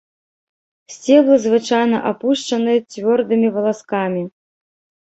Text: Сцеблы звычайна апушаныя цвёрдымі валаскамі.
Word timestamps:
Сцеблы 0.93 1.35
звычайна 1.45 1.97
апушаныя 2.13 2.77
цвёрдымі 2.91 3.47
валаскамі. 3.61 4.23